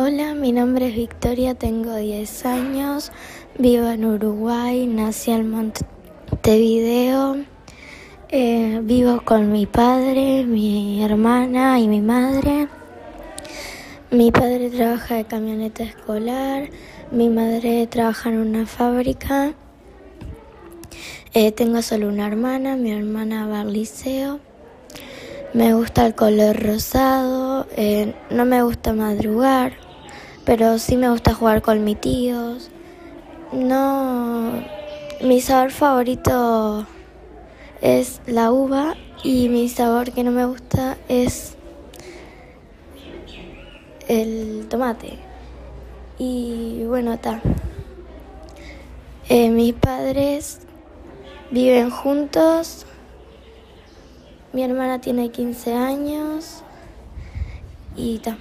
Hola, 0.00 0.32
mi 0.34 0.52
nombre 0.52 0.86
es 0.86 0.94
Victoria, 0.94 1.56
tengo 1.56 1.96
10 1.96 2.46
años, 2.46 3.10
vivo 3.58 3.88
en 3.88 4.04
Uruguay, 4.04 4.86
nací 4.86 5.32
en 5.32 5.50
Montevideo, 5.50 7.38
eh, 8.28 8.78
vivo 8.84 9.20
con 9.24 9.50
mi 9.50 9.66
padre, 9.66 10.44
mi 10.44 11.02
hermana 11.02 11.80
y 11.80 11.88
mi 11.88 12.00
madre. 12.00 12.68
Mi 14.12 14.30
padre 14.30 14.70
trabaja 14.70 15.16
de 15.16 15.24
camioneta 15.24 15.82
escolar, 15.82 16.70
mi 17.10 17.28
madre 17.28 17.88
trabaja 17.88 18.28
en 18.28 18.38
una 18.38 18.66
fábrica. 18.66 19.52
Eh, 21.34 21.50
tengo 21.50 21.82
solo 21.82 22.06
una 22.06 22.28
hermana, 22.28 22.76
mi 22.76 22.92
hermana 22.92 23.48
va 23.48 23.62
al 23.62 23.72
liceo. 23.72 24.38
Me 25.54 25.72
gusta 25.72 26.04
el 26.04 26.14
color 26.14 26.62
rosado, 26.62 27.66
eh, 27.74 28.14
no 28.28 28.44
me 28.44 28.62
gusta 28.62 28.92
madrugar, 28.92 29.72
pero 30.44 30.78
sí 30.78 30.98
me 30.98 31.08
gusta 31.08 31.32
jugar 31.32 31.62
con 31.62 31.84
mis 31.84 31.98
tíos. 31.98 32.70
No, 33.50 34.62
mi 35.22 35.40
sabor 35.40 35.70
favorito 35.70 36.86
es 37.80 38.20
la 38.26 38.52
uva 38.52 38.94
y 39.24 39.48
mi 39.48 39.70
sabor 39.70 40.12
que 40.12 40.22
no 40.22 40.32
me 40.32 40.44
gusta 40.44 40.98
es 41.08 41.56
el 44.06 44.66
tomate. 44.68 45.18
Y 46.18 46.84
bueno, 46.84 47.14
está. 47.14 47.40
Eh, 49.30 49.48
mis 49.48 49.72
padres 49.72 50.60
viven 51.50 51.88
juntos. 51.88 52.84
Mi 54.52 54.62
hermana 54.62 54.98
tiene 55.00 55.30
15 55.30 55.74
años 55.74 56.62
y 57.96 58.18
ta. 58.18 58.38